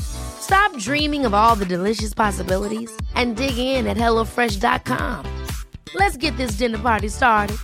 [0.00, 5.24] Stop dreaming of all the delicious possibilities and dig in at HelloFresh.com.
[5.94, 7.56] Let's get this dinner party started.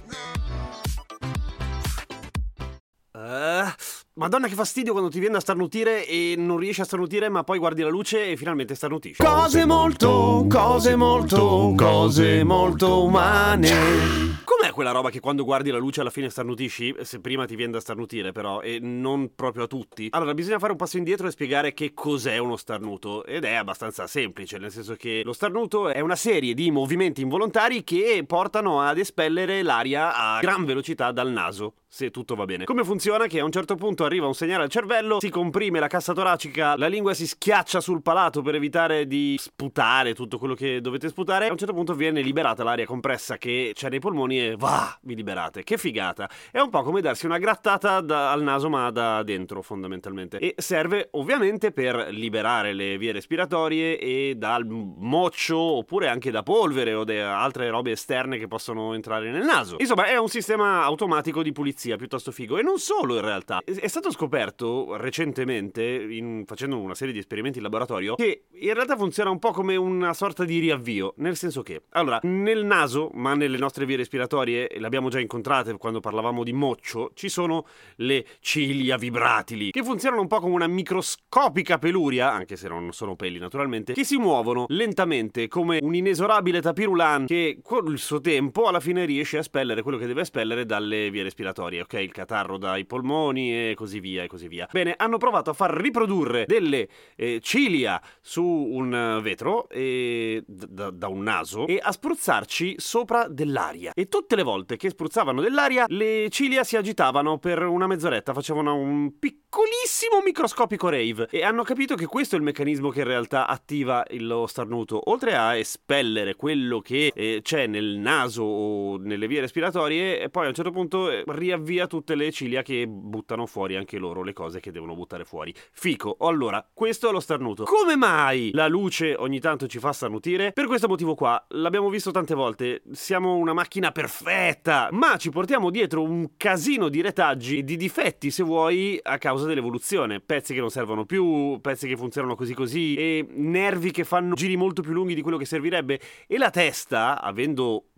[3.15, 3.71] Uh,
[4.15, 7.59] Madonna che fastidio quando ti viene a starnutire e non riesci a starnutire ma poi
[7.59, 9.23] guardi la luce e finalmente starnutisci.
[9.23, 14.39] Cose molto, cose molto, cose molto umane.
[14.69, 16.97] Com'è quella roba che quando guardi la luce alla fine starnutisci?
[17.01, 20.09] Se prima ti viene da starnutire però, e non proprio a tutti.
[20.11, 23.25] Allora, bisogna fare un passo indietro e spiegare che cos'è uno starnuto.
[23.25, 27.83] Ed è abbastanza semplice, nel senso che lo starnuto è una serie di movimenti involontari
[27.83, 32.65] che portano ad espellere l'aria a gran velocità dal naso, se tutto va bene.
[32.65, 33.27] Come funziona?
[33.27, 36.77] Che a un certo punto arriva un segnale al cervello, si comprime la cassa toracica,
[36.77, 41.49] la lingua si schiaccia sul palato per evitare di sputare tutto quello che dovete sputare.
[41.49, 45.15] A un certo punto viene liberata l'aria compressa che c'è nei polmoni e va, vi
[45.15, 45.65] liberate.
[45.65, 46.29] Che figata!
[46.51, 50.39] È un po' come darsi una grattata da, al naso, ma da dentro, fondamentalmente.
[50.39, 56.93] E serve ovviamente per liberare le vie respiratorie e dal moccio oppure anche da polvere
[56.93, 59.77] o da altre robe esterne che possono entrare nel naso.
[59.79, 62.59] Insomma, è un sistema automatico di pulizia piuttosto figo.
[62.59, 63.61] E non solo in realtà.
[63.65, 68.97] È stato scoperto recentemente, in, facendo una serie di esperimenti in laboratorio, che in realtà
[68.97, 71.15] funziona un po' come una sorta di riavvio.
[71.19, 75.77] Nel senso che, allora, nel naso, ma nelle nostre vie respiratorie, le abbiamo già incontrate
[75.77, 77.67] quando parlavamo di moccio, ci sono
[77.97, 83.17] le ciglia vibratili, che funzionano un po' come una microscopica peluria, anche se non sono
[83.17, 88.67] peli naturalmente, che si muovono lentamente come un inesorabile tapirulan che con il suo tempo
[88.67, 91.93] alla fine riesce a espellere quello che deve espellere dalle vie respiratorie, ok?
[91.95, 94.69] Il catarro dai polmoni e così via e così via.
[94.71, 101.09] Bene, hanno provato a far riprodurre delle eh, cilia su un vetro e, d- da
[101.09, 103.93] un naso e a spruzzarci sopra dell'aria.
[103.95, 108.77] E tutte le volte che spruzzavano dell'aria, le ciglia si agitavano per una mezz'oretta, facevano
[108.77, 113.47] un piccolissimo microscopico rave e hanno capito che questo è il meccanismo che in realtà
[113.47, 115.11] attiva lo starnuto.
[115.11, 120.45] Oltre a espellere quello che eh, c'è nel naso o nelle vie respiratorie, e poi
[120.47, 121.23] a un certo punto eh,
[121.59, 125.53] riavvia tutte le ciglia che buttano fuori anche loro le cose che devono buttare fuori.
[125.73, 126.17] Fico.
[126.21, 127.65] Allora, questo è lo starnuto.
[127.65, 130.53] Come mai la luce ogni tanto ci fa starnutire?
[130.53, 135.71] Per questo motivo qua, l'abbiamo visto tante volte, siamo una macchina perfetta, ma ci portiamo
[135.71, 140.21] dietro un casino di retaggi, di difetti se vuoi, a causa dell'evoluzione.
[140.21, 144.57] Pezzi che non servono più, pezzi che funzionano così così, e nervi che fanno giri
[144.57, 146.01] molto più lunghi di quello che servirebbe.
[146.27, 147.89] E la testa, avendo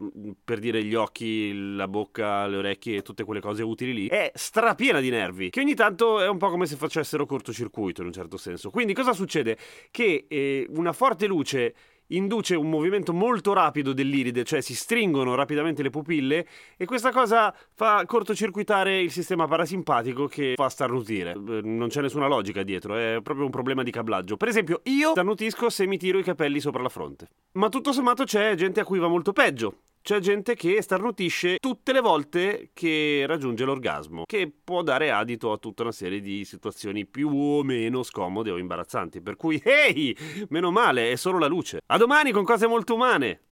[0.43, 4.31] per dire gli occhi, la bocca, le orecchie e tutte quelle cose utili lì, è
[4.35, 8.13] strapiena di nervi, che ogni tanto è un po' come se facessero cortocircuito in un
[8.13, 8.71] certo senso.
[8.71, 9.57] Quindi cosa succede?
[9.91, 11.75] Che eh, una forte luce
[12.11, 16.47] induce un movimento molto rapido dell'iride, cioè si stringono rapidamente le pupille
[16.77, 21.35] e questa cosa fa cortocircuitare il sistema parasimpatico che fa starnutire.
[21.35, 24.37] Non c'è nessuna logica dietro, è proprio un problema di cablaggio.
[24.37, 27.29] Per esempio, io starnutisco se mi tiro i capelli sopra la fronte.
[27.53, 29.75] Ma tutto sommato c'è gente a cui va molto peggio.
[30.03, 35.59] C'è gente che starnutisce tutte le volte che raggiunge l'orgasmo, che può dare adito a
[35.59, 39.21] tutta una serie di situazioni più o meno scomode o imbarazzanti.
[39.21, 41.81] Per cui, ehi, hey, meno male, è solo la luce.
[41.87, 43.50] A domani con cose molto umane!